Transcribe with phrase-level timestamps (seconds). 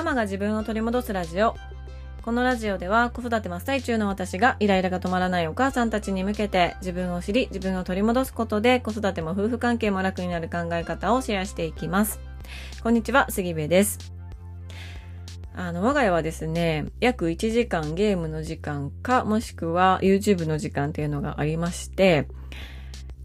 [0.00, 1.54] ママが自分を取り戻すラジオ。
[2.22, 12.18] このラジオでは子育て真っ最中の私がイライラが止まらないお母さんたちに向けて自分を知り自分を取り戻すことで子育ても夫婦関係も楽になる考え方をシェアしていきます。
[12.82, 13.98] こんにちは杉部です。
[15.54, 22.26] あの我が家はですね約1時間ゲームの時間かもしくは YouTube の時間っていうのがありまして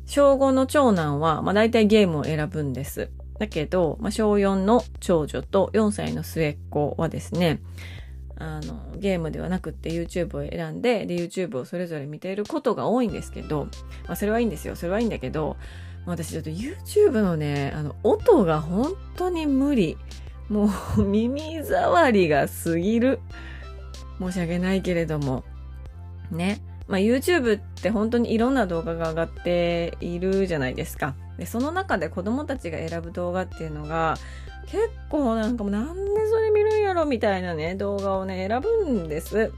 [0.05, 3.12] 小5の長男は、まあ、大体ゲームを選ぶんです。
[3.40, 7.62] だけど、まあ、小4の長女と4歳の末っ子はですね、
[8.38, 13.66] あの、ゲームではなくって YouTube を選んで、で、YouTube をそれぞれ見ていることが多いんですけど、
[14.06, 14.76] まあ、それはいいんですよ。
[14.76, 15.57] それはいいんだけど、
[16.06, 19.98] 私ちょっと YouTube のね、あの、音が本当に無理。
[20.50, 23.20] もう 耳障りが過ぎる。
[24.20, 25.43] 申し訳ないけれども。
[26.32, 26.62] ね。
[26.88, 31.15] まあ、YouTube って本当にいろんな動画が上がっているじゃないですか。
[31.38, 34.17] で、その中で子供たちが選ぶ動画っていうのが、
[34.67, 39.52] 結構なんかもうなんでそれ見るんやろみたいなね、動画をね、選ぶんです。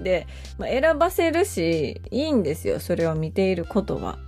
[0.00, 0.26] で、
[0.58, 2.80] まあ、選ばせるし、いいんですよ。
[2.80, 4.18] それを見ていることは。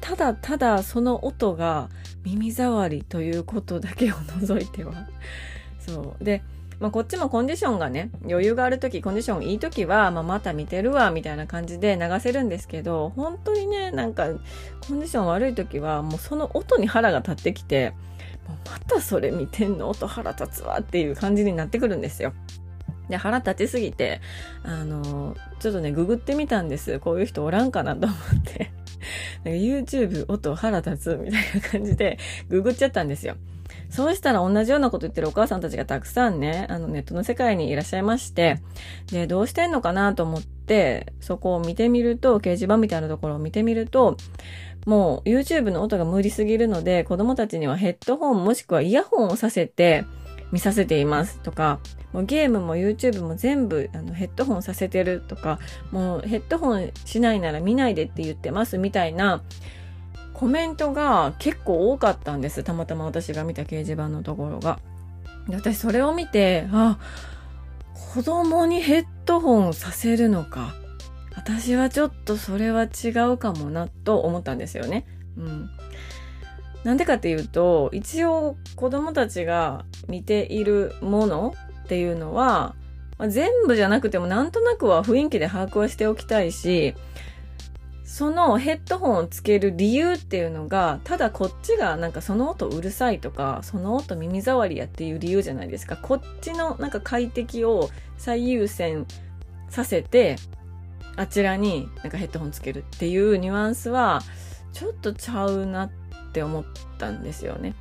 [0.00, 1.90] ただただその音が
[2.24, 4.94] 耳障りということだけを 除いては。
[5.78, 6.24] そう。
[6.24, 6.42] で、
[6.80, 14.28] まあ、こっちもコンディションがね、余裕がある時、コンディションいい時は、まあ、また見てるわ、みたいな感じで流せるんですけど、本当にね、なんか、
[14.86, 17.94] コンディション悪い時は、もうその音に腹が立ってきて、
[18.48, 19.90] またそれ見てんの？
[19.90, 22.32] 音腹立つわっていう感じになってくるんですよ。
[23.10, 24.20] で、腹立ちすぎて、
[24.62, 26.98] あの、ちょっとね、ググってみたんです。
[27.00, 28.70] こういう人おらんかなと思って。
[29.44, 32.18] YouTube 音腹立つみたいな感じで
[32.48, 33.36] ググっちゃったんですよ。
[33.90, 38.60] そうしたら同じようなこと言ってるお母さんたちがたくさんね、あのネットの世界にいらっしゃいまして、
[39.10, 44.16] で、どうしてんのかなと思って、そこを見てみると、掲示板みたいなところを見てみると、
[44.86, 50.04] もう YouTube の音が無理すぎるので、子供たちにはヘッドホンもしくはイヤホンをさせて
[50.52, 51.80] 見させていますとか、
[52.12, 55.58] もうゲームも YouTube も全部あのヘッドホンさせてるとか、
[55.90, 59.42] もうヘッドホンしないなら見ないでって言ってますみたいな、
[60.38, 62.62] コメントが結構多かったんです。
[62.62, 64.78] たまたま私が見た掲示板のところが。
[65.48, 66.96] で私それを見て、あ、
[68.14, 70.74] 子供にヘッドホンさせるのか。
[71.34, 75.06] 私はちょっとそれは違うかもなと思ったんですよね。
[75.36, 75.70] うん。
[76.84, 81.52] なんでかっていうと、一応子供たちが見ているもの
[81.84, 82.76] っていうのは、
[83.18, 86.94] まあ、全部じゃなくてもなんとなくは雰囲気で把握はしておきたいし、
[88.08, 95.98] そのヘッドホンをつける理由っていうのが、ただこっちがなんかその音うるさいとか、その音耳障りやっていう理由じゃないですか。
[95.98, 99.06] こっちのなんか快適を最優先
[99.68, 100.36] させて、
[101.16, 104.22] あちらになんかヘッドホンつけるっていうニュアンスは、
[104.72, 105.90] ちょっとちゃうなっ
[106.32, 106.64] て思っ
[106.96, 107.74] たんですよね。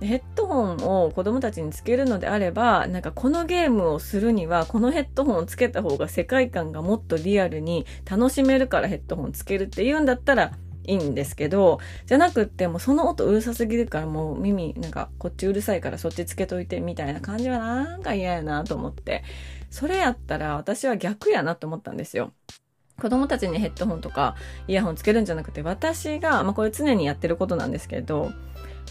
[0.00, 10.52] ヘッドホンを子供たちにつけるのであれば、なんかこのゲームをするには、このヘッドホンをつけた方が世界観がもっとリアルに楽しめるからヘッドホンつけるって言うんだったら
[10.84, 19.24] いいんですけど、じゃなくってもその音うるさすぎるからもう耳なんかこっちうるさいからそっちつけといてみたいな感じはなんか嫌やなと思って、
[19.70, 22.32] それやったら私は逆やなと思ったんですよ。
[23.00, 24.36] 子供たちにヘッドホンとか
[24.68, 28.30] イヤホンつけるんじゃなくて私が、まあこれ常にやってることなんですけど、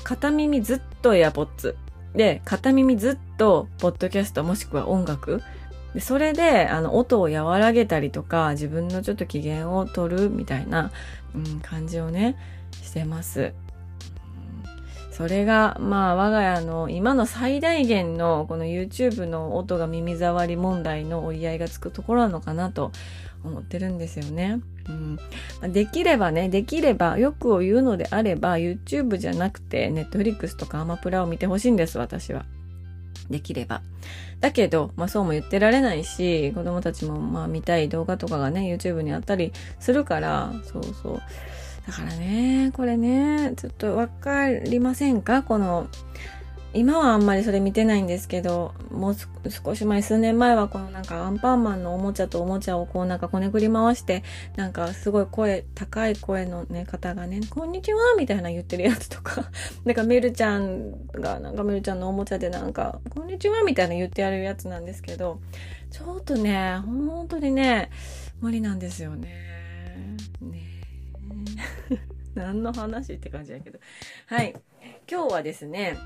[0.03, 1.77] 片耳ずっとエアポッツ。
[2.13, 5.41] で、片耳ずっとポッドキャストもしくは音楽。
[5.93, 10.91] でそれで、あの、音を和らげたりとか、自分のちょっと機嫌を取るみたいな、
[11.33, 12.35] うん、感じをね、
[12.71, 13.53] してます。
[15.15, 22.91] それが、まあ、我が家の今の最大限のこの YouTube の音が耳障り問題の折り合いがつくところなのかなと
[23.41, 24.59] 思ってるんですよね。
[25.61, 32.45] うん、できればね、できれば、よくを言うのであれば、YouTube じゃなくて、Netflix とかアマプラを見てほしいんです、私は。
[33.29, 33.81] できれば。
[34.41, 41.21] だけど、まあそうも言ってられないし、子供たちもまあ見たい動画とかがね、YouTube にあったりするから、そうそう。
[41.87, 45.43] だからね、これね、ちょっとわかりませんか？
[45.43, 45.87] この、
[46.73, 49.15] 今はあんまりそれ見てないんですけど、もう
[49.49, 54.23] 少し前、数年前はこのなんかアンパンマンのおもちゃとおもちゃをこうなんかこねくり回して、
[54.55, 59.51] なんかすごい声、高い声のね、方がね、こんにちはみたいな言ってるやつとか、
[59.85, 65.39] なんかメルちゃんが、なんかメルちゃんのおもちゃでなんか、こんにちはみたいな言ってやるやつなんですけど、
[65.91, 67.91] ちょっとね、本当にね、
[68.41, 69.29] 無理なんですよね。
[70.41, 70.75] ね
[72.39, 73.79] 何の話って感じだけど。
[74.27, 74.53] はい。
[75.09, 75.97] 今日はですね、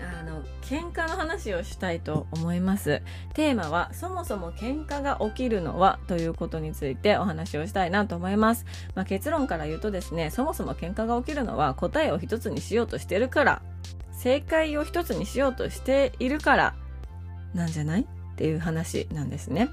[0.00, 3.02] あの喧嘩の話をしたいと思います
[3.34, 8.64] テーマはそもそも喧嘩が起きるのはということについてお話をしたいなと思います、
[8.94, 13.62] まあ、結論から言うとですねそもそも喧嘩が起きるのは答えを一つにしようとしてるから
[14.12, 16.74] 正解を一つにしようとしているから
[17.54, 18.02] なんじゃない？
[18.02, 18.04] っ
[18.36, 19.68] ていう話なんですね。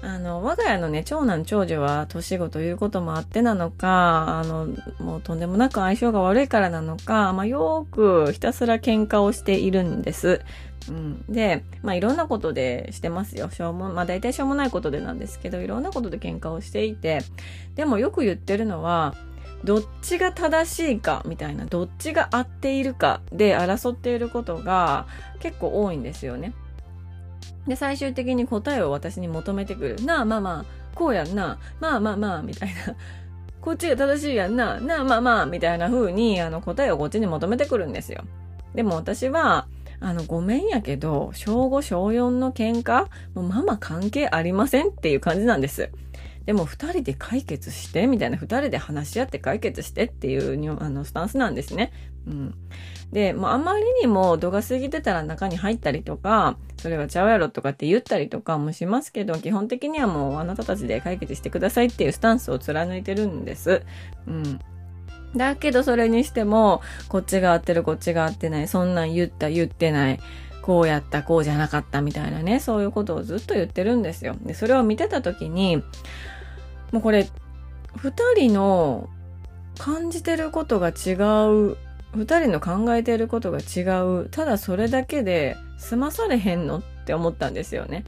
[0.00, 4.68] あの、我が家のね、長男長女は年子ということもあってなのか、あの、
[5.00, 10.40] もうとんでもなく相性が悪いからなのか、まあ、よくひたすら喧嘩をしているんです。
[10.88, 13.50] うん、で、まあ、いろんなことでしてますよ。
[13.50, 17.20] しょうも、まあ、大体しょうもないことでなんですけど、いろんなことで喧嘩をしていて、
[17.74, 19.14] でもよく言ってるのは、
[19.64, 25.06] どっちが正しいかみたいな、どっちが合っているかで争っていることが
[25.40, 26.52] 結構多いんですよね。
[27.68, 30.04] で、最終的に答えを私に求めてくる。
[30.04, 31.58] なあ、まあまあ、こうやんな。
[31.80, 32.74] まあまあまあ、みたいな。
[33.60, 34.80] こっちが正しいやんな。
[34.80, 38.24] なあ、まあまあ、みたいな風に、あの、答えをこっちに求めてくるんですよ。
[38.74, 39.66] でも私は、
[40.00, 45.90] あの、ごめんやけど、小5、小4の喧嘩もうママ関係ありませんっていう感じなんです。
[46.48, 51.92] でも二人で解決してみたいな二人で話し合って解決してっていうあのスタンスなんですね。
[52.26, 52.54] うん。
[53.12, 63.82] で、もうあまりにも度が過ぎてたら中に入ったりとか、それはちゃうやろとかって言ったりとかもしますけど、基本的にはもうあなたたちで解決してくださいっていうスタンスを貫いてるんです。
[64.26, 64.58] うん。
[65.36, 66.80] だけどそれにしても、
[67.10, 70.20] こっちが合ってるこっちが合ってない、そんなん言った言ってない。
[70.62, 74.34] こうやった、こうじゃなかったみたいなね、そういうことをずっと言ってるんですよ。
[74.42, 75.82] で、それを見てた時に、
[76.92, 77.28] もうこれ、
[77.96, 79.08] 二人の
[79.78, 81.12] 感じてることが違
[81.50, 81.76] う、
[82.14, 88.04] 二人の考えてることが違う、ただそれだけで済まされへんのって思ったんですよね。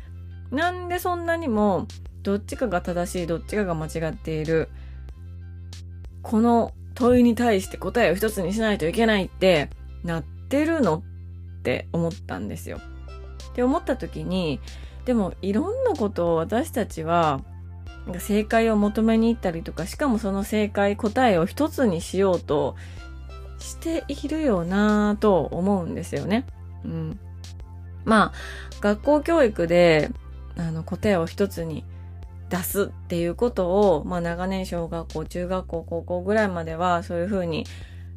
[0.50, 1.87] なんでそんなにも、
[2.23, 4.69] どっちかが正しい、どっちかが間違っている、
[6.23, 9.71] この問いに対して答えを一つにしないといけないって
[10.05, 11.03] なってるの
[11.59, 12.79] って思ったんですよ。
[13.50, 14.61] って思った時に、
[15.05, 17.41] でもいろんなことを私たちは
[18.18, 22.74] 正解を求めに行ったりとか、しかもその正解、答えを一つにしようと
[23.58, 26.46] しているよなぁと思うんですよね。
[26.84, 27.20] うん。
[28.04, 30.10] まあ、学校教育で、
[30.56, 31.84] あの、答えを一つに
[32.48, 37.64] 出すっていうことを、まあ長年小学校、中学校、高校ぐらいまではそういうふうに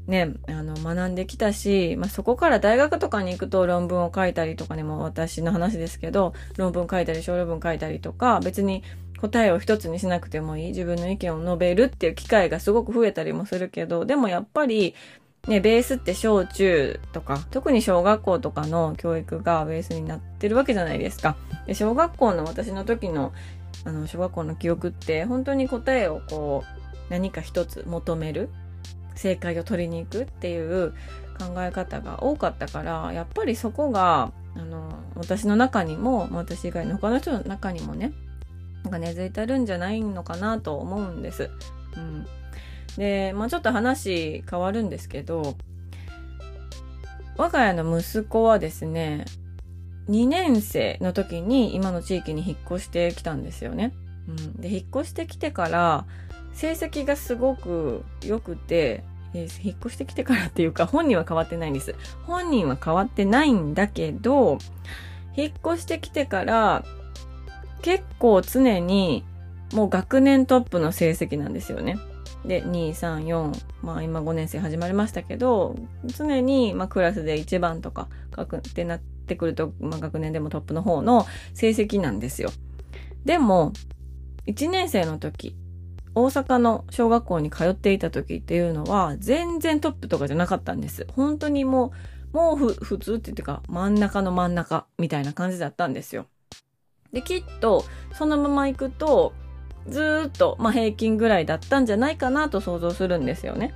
[0.07, 8.83] ね、あの、学んできたし、まあ、そこから大学とかに行くと論文を書いたりとかね、も私の話ですけど、論文書いたり小論文書いたりとか、別に
[9.23, 14.95] 答えを一つにしなくてもいい自分の意見を述べるっていう機会がすごく増えたりもするけど、でもやっぱり、
[15.47, 21.37] ね、ベースって小中とか、特に小学校とかの教育がベースになってるわけじゃないですか。
[21.67, 23.31] で小学校の私の時の、
[23.85, 28.49] あの、小学校の記憶って、本当に答えをこう、何か一つ求める。
[29.15, 30.91] 正解を取りに行くっていう
[31.37, 38.11] 考え方が多かったから、やっぱりそこが、あの、私の中にも、私以外の他の人の中にもね、
[38.83, 41.49] なんか根付いてるんじゃないのかなと思うんです。
[41.95, 42.27] うん。
[42.97, 45.55] で、まあちょっと話変わるんですけど、
[47.37, 49.25] 我が家の息子はですね、
[50.09, 53.93] 2年生の時に今の地域に引っ越してきたんですよね。
[54.27, 56.05] うん、で、引っ越してきてから、
[56.53, 59.03] 成績がすごく良くて、
[59.33, 61.95] えー、引っ越してきてからっていうか、本人は変わってないんです。
[62.25, 64.59] 本人は変わってないんだけど、
[65.35, 66.85] 引っ越してきてから、
[67.83, 69.23] 結構常に
[69.73, 71.99] もう学年トップの成績なんですよね。
[72.45, 73.51] で、2、3、4、
[73.81, 75.75] まあ今5年生始まりましたけど、
[76.05, 82.51] 常にまあクラスで1番とか、学ってなってくると、まあ学年でもトップの方の成績なんですよ。
[83.25, 83.73] でも、
[84.47, 85.55] 1年生の時、
[86.15, 91.07] 大阪の小学校に通っていた時っていうのは、全然トップとかじゃなかったんです。
[91.15, 91.91] 本当にも
[92.33, 96.27] う、もう普通って言ってか、真ん中の真ん中みたいな感じだったんですよ。
[97.13, 99.33] で、きっと、そのまま行くと、
[99.87, 103.73] ずっと、まあ、平均ぐらいだったんじゃないかなと想像するんですよね。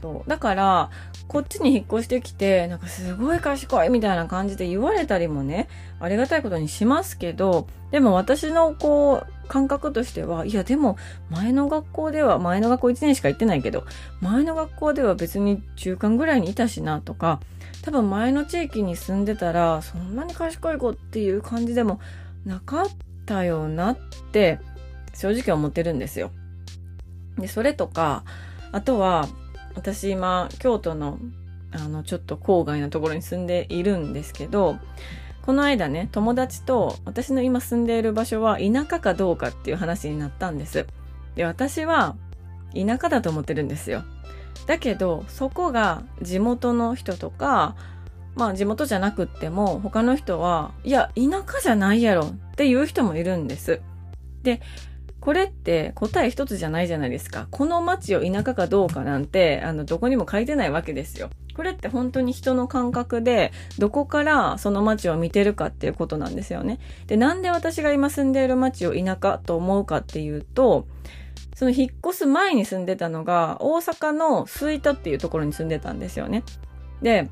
[0.00, 0.28] そう。
[0.28, 0.90] だから、
[1.28, 5.68] こっちに引っ越してきて、なんかすごい賢いみたいな感じで言われたりもね、
[6.00, 10.96] ありがたいことにしますけど、でも私のこう、感覚としては、いやでも、
[11.30, 13.84] 前の学校では、前の学校1年しか行ってないけど、
[14.20, 17.40] 前の学校では別に中間ぐらいにいたしなとか、
[17.82, 22.00] 多分前の地域に住んでたら、そんなに賢い子っていう感じでも
[22.44, 22.86] なかっ
[23.26, 23.98] たよなっ
[24.32, 24.58] て
[25.14, 26.30] 正直思ってるんですよ。
[27.38, 28.24] で、それとか、
[28.72, 29.28] あとは、
[29.74, 31.18] 私今、京都の、
[31.70, 34.76] あの、ちょっと郊外のところに住んでいるんですけど、
[35.42, 40.86] この間ね、友達と私の今住んでいる場所は田舎かどうかっていう話になったんです。
[41.34, 42.16] で、私は
[42.74, 44.04] 田舎だと思ってるんですよ。
[44.66, 47.74] だけど、そこが地元の人とか、
[48.34, 51.22] まあ地元じゃなくっても他の人は、いや、田
[51.52, 53.80] 舎じゃないやろっていう人もいるんです。
[54.42, 54.60] で、
[55.20, 57.46] これって答え一つじゃないじゃないですか。
[57.50, 61.30] この街を田舎かどうかなんて、あの、どこにも書いてないわけですよ。
[61.54, 66.80] これって本当に人の感覚で、どこからその街を見てるかっていうことなんですよね。
[67.06, 70.86] で、なんで私が今住んでいる街を田舎と思うかっていうと、
[71.54, 76.42] その引っ越す前に住んでたのが、大阪の吹田っていうところに住んでたんですよね。
[77.02, 77.28] で、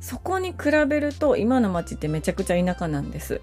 [0.00, 3.40] そこに比べると今の街ってめちゃくちゃ田舎なんです。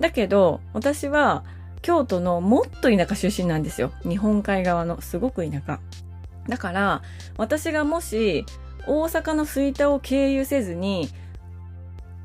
[0.00, 1.44] だけど、私は
[1.82, 3.92] 京都のもっと田舎出身なんですよ。
[4.02, 5.80] 日本海側のすごく田舎。
[6.48, 7.02] だから、
[7.36, 8.44] 私がもし
[8.86, 11.08] 大阪の吹田を経由せずに、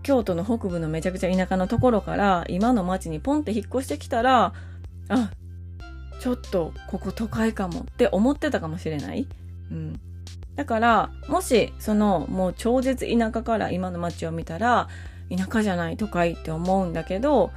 [0.03, 4.53] 京都の北部のめちゃくちゃ田舎のところから今の町にポンって引っ越してきたら、
[5.07, 5.31] あ、
[6.19, 9.27] ちょっとここ都会かもって思ってたかもしれない。
[9.71, 9.99] うん。
[10.55, 14.87] だから、もし、その、もう超絶田舎から今の街を見たら、
[15.35, 17.51] 田舎じゃない都会って思うんだけど、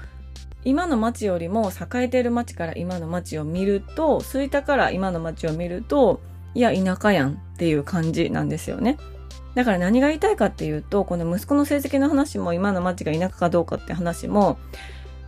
[0.65, 6.21] 今の街よりも栄えてる街から今の街を見ると、吹田から今の街を見ると、
[6.55, 8.97] いや、田舎やんっていう感じなんですよね。
[9.55, 14.59] だから何が言いたいかっていうと、この息子の成績の話も今の街が田舎かどうかって話も、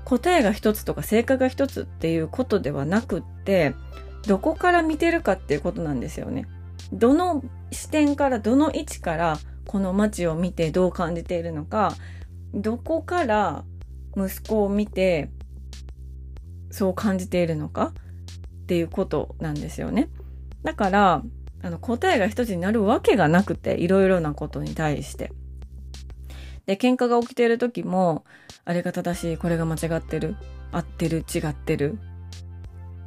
[0.04, 3.74] 答えが一つとか正解が一つっていうことではなくって、
[4.26, 6.46] どこから見てるかっていうことなんですよね。
[6.92, 11.94] どの視点からどの位置からこの街を見てどう感じているのか、
[12.54, 13.64] どこから
[14.16, 15.30] 息子を見て
[16.70, 17.92] そう感じているのか
[18.62, 20.08] っていうことなんですよね。
[20.62, 21.22] だから、
[21.60, 25.32] あの答えが一つになるわけがなくて、いろいろなことに対して。
[26.66, 28.24] で、喧嘩が起きている時も、
[28.64, 30.36] あれが正しい、これが間違ってる、
[30.70, 31.98] 合ってる、違ってる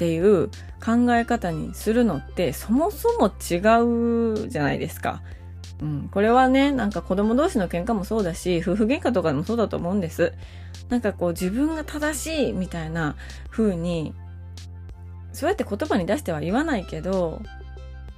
[0.02, 0.48] っていう
[0.84, 3.58] 考え方にするのってそもそも違
[4.46, 5.22] うじゃないですか。
[5.80, 10.34] うん、これはね、なんか子供同士の喧嘩もそうだし、夫婦喧嘩とかでもそうだと思うんです。
[10.90, 13.16] なんかこう自分が正しいみたいな
[13.52, 14.16] 風に、
[15.34, 17.44] そうやって言葉に出しては言わないけど、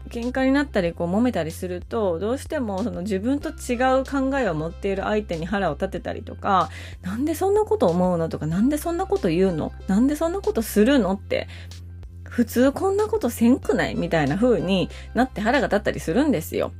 [0.10, 6.70] 喧嘩になったりこう揉めたりするとどうしてもその自分と違う考えを持っている相手に腹を立てたりとか
[7.02, 9.72] なんでそんなこと思うのとかなんでそんなこと言うの？
[9.88, 11.48] なんでそんなことするのって
[12.30, 16.72] 普通こんなことせんくないみたいな風になって腹が立ったりするんですよ。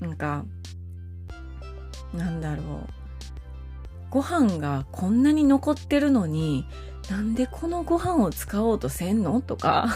[0.00, 0.46] なんか、
[2.14, 2.66] なんだろう。
[4.08, 6.66] ご飯がこんなに残ってるのに、
[7.10, 9.42] なんでこのご飯を使おうとせんの？
[9.42, 9.88] とか、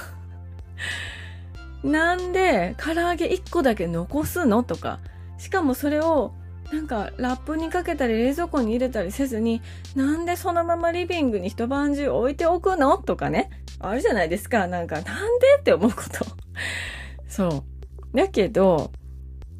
[1.83, 4.63] なんで唐揚げ1個だけ残すの？
[4.63, 5.01] とか、
[5.39, 6.33] しかもそれを
[6.73, 9.61] なんかラップにかけたり冷蔵庫に入れたりせずに、
[9.95, 12.99] なんでそのままリビングに一晩中置いておくの？
[12.99, 13.51] とかね。
[13.85, 14.69] あるじゃないですか。
[14.69, 15.05] なんか、なん
[15.41, 16.25] でって思うこと。
[17.27, 17.65] そ
[18.15, 18.17] う。
[18.17, 18.93] だけど、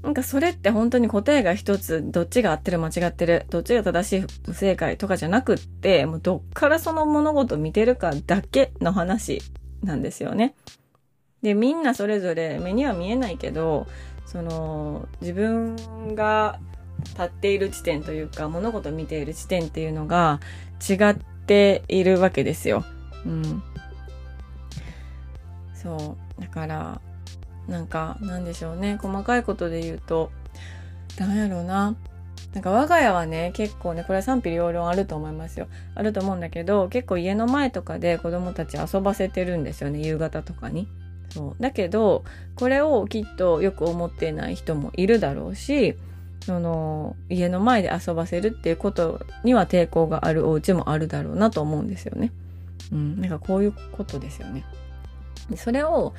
[0.03, 9.43] なんかそれって本当に答えが一つ、どっちが合ってる間違ってる、どっちが正しい不正解とかじゃなくって、もうどっからその物事見てるかだけの話
[9.83, 10.55] なんですよね。
[11.43, 13.87] で、みんなそれぞれ目には見えないけど、
[14.27, 15.77] その、自分
[16.15, 16.59] が
[17.11, 20.41] 立っている地点というか、物事を見ている地点っていうのが
[20.89, 22.85] 違っているわけですよ。
[23.27, 23.63] うん。
[25.75, 26.41] そう。
[26.41, 27.01] だから、
[27.67, 28.99] なんか、なんでしょうね。
[29.01, 30.31] 細かいことで言うと、
[31.19, 31.97] なんやろうな。
[32.55, 35.69] なんか我が家はね、結構ね、これは賛否両論あると思いますよ。
[35.95, 40.87] あると思うんだけど、結構家の前とかで子供たち遊ばせてるんですよね、夕方とかに。
[41.33, 41.63] そう。
[41.63, 42.25] だけど、
[42.57, 45.97] これをきっとよく思っていない人もいるだろうし、
[46.45, 52.33] その、家の前で遊ばせるっていうことには抵抗があるお家もあるだろうなと思うんですよね。
[52.91, 53.21] うん。
[53.21, 54.65] なんかこういうことですよね。
[55.57, 56.15] それを、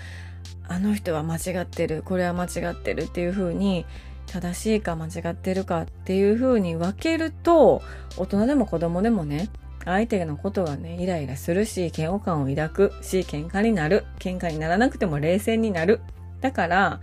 [0.67, 3.85] あの人は間違ってる、これは間違ってるっていう風に、
[4.27, 7.81] 正しいか間違ってるかっていう風に分けると、
[8.17, 9.49] 大人でも子供でもね、
[9.85, 14.05] 相手のことがね、イライラするし、嫌悪感を抱くし、喧嘩になる。
[14.19, 16.01] 喧嘩にならなくても冷静になる。
[16.41, 16.99] だから、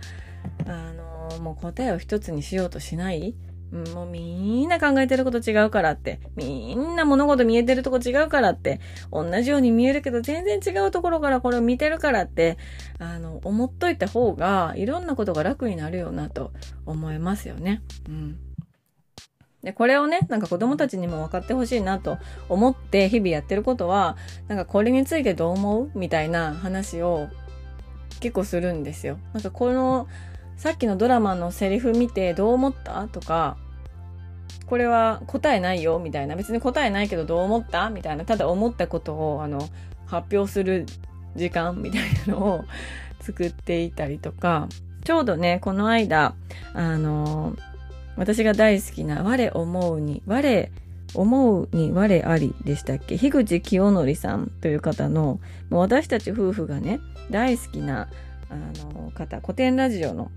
[0.65, 3.35] あのー、もう答えを一つにしようとしない
[3.71, 12.57] もうみんな考えてること違うからって、みんな物事見えてるとこ違うからって、同じように見えるけど全然違うところからこれを見てるからって、
[12.99, 16.51] あの、思っといた方が、いろんなことが楽になるよなと
[16.85, 17.81] 思いますよね。
[18.09, 18.39] うん。
[19.63, 22.17] で、これをね、なんか子供たちにも分かってほしいなと
[22.49, 27.27] 思って日々やってることは、なんかこれについてどう思うみたいな話を
[28.19, 29.17] 結構するんですよ。
[29.33, 30.07] なんかこの、
[30.57, 33.57] さっきのドラマのセリフ見てどう思ったとか、
[34.65, 39.67] これは答えないよみたいな、別に答えないけどどう思ったみたいな、ただ思ったことをあの
[40.05, 40.85] 発表する
[41.35, 42.65] 時間みたいなのを
[43.21, 44.67] 作っていたりとか、
[45.03, 46.35] ちょうどね、この間、
[46.73, 47.55] あの、
[48.17, 50.71] 私が大好きな我思うに、我
[51.13, 53.17] 思うに我ありでしたっけ？
[53.17, 55.39] 樋口清則さんという方の
[55.69, 56.99] もう私たち夫婦がね
[57.29, 58.07] 大好きな
[58.49, 58.55] あ
[58.93, 60.31] の方古典ラジオの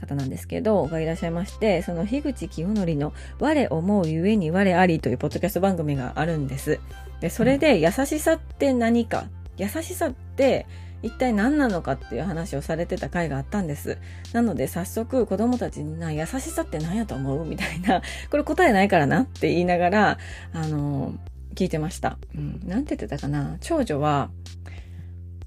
[0.00, 6.80] 方なんですけどがいらっしゃいましてその樋口清則の「我思うゆえに我あり」というポッドキャスト番組があるんです。
[7.20, 9.26] でそれで優しさって何か？
[9.58, 10.66] 優しさって
[11.02, 13.98] 一体何なのかっていう話をされてた回があったんです。
[14.32, 20.18] なので早速子供たちにな、優しさって何やと思うみたいな、 これ答えないからなって言いながら、
[20.52, 21.14] あの、
[21.54, 22.18] 聞いてました。
[22.34, 22.60] うん。
[22.66, 24.30] なんて言ってたかな長女は、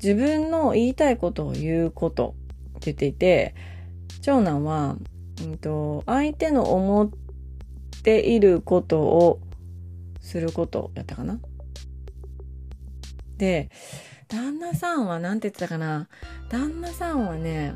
[0.01, 2.35] 自分の言いたいことを言うこと
[2.77, 3.55] って言っていて、
[4.21, 4.97] 長男は、
[5.43, 7.09] うんと、相手の思っ
[8.03, 9.39] ていることを
[10.19, 11.39] することやったかな
[13.37, 13.69] で、
[14.33, 16.07] 旦那さんは何て言ってたかな？
[16.49, 17.75] 旦那さんはね、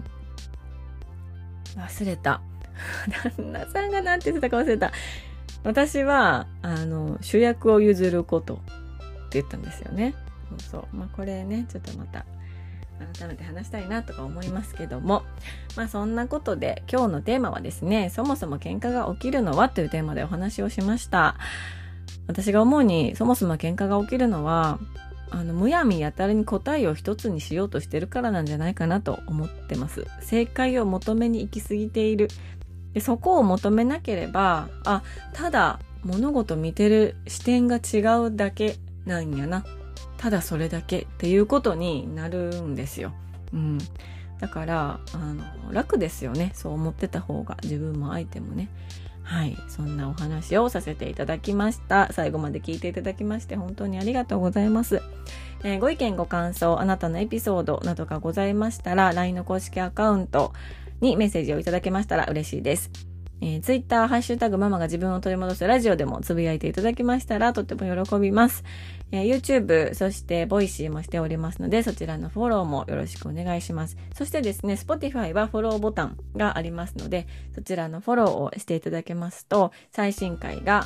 [1.76, 2.42] 忘れた。
[3.38, 4.92] 旦那さんが何て言ってたか忘れた。
[5.64, 8.64] 私は、あの、主役を譲ることって
[9.40, 10.16] 言ったんですよね。
[10.50, 10.96] そうそう。
[10.96, 12.26] まあこれね、ちょっとまた
[13.20, 15.24] 改めて話したいなとか思いますけども
[15.76, 21.36] まあそんなことで今日のテーマはですねそもそも喧嘩が起きるのはというテーマでお話をしました
[22.28, 24.80] 私が思うにそもそも喧嘩が起きるのは
[25.30, 30.06] あのむやみやたらに答えを一つにしようとしてるからなんじゃないかなと思ってます。
[30.22, 32.30] 正解を求めに行き過ぎている。
[32.94, 35.04] でそこを求めなければあ
[35.34, 39.66] ただ物事見てる視点が違うだけなんやな。
[40.18, 43.14] ただそれだけっていうことになるんですよ。
[43.54, 43.78] うん、
[44.40, 46.52] だからあの楽ですよね。
[46.56, 47.58] そう思ってた方が。
[47.64, 48.70] 自分も相手もね。
[49.28, 49.58] はい。
[49.68, 52.12] そんなお話をさせていただきました。
[52.14, 55.02] 最後まで聞いていただきまして本当にありがとうございます。
[55.64, 60.54] えー、ご意見ご感想、あなたのエピソードなどがございましたら、LINE の公式アカウント
[61.02, 62.90] にメッセージをいただけましたら嬉しいです。
[63.42, 68.64] えー、Twitter、ハッシュタグママが自分を取り戻すラジオでもつぶやいていただきましたらとっても喜びます。
[69.12, 73.98] えー、YouTube、そして Voicy もしておりますので、そちらのフォローもよろしくお願いします。
[74.16, 80.86] そしてですね、Spotify はフォローボタンがありますので、そちらのフォローをしていただけますと、最新回が、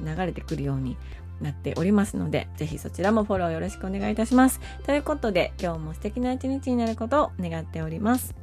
[0.00, 0.96] えー、流れてくるように
[1.40, 4.60] なっておりますので、ぜひそちらもフォローよろしくお願いいたします。
[4.84, 8.34] ということで、今日も素敵な一日になることを願っております。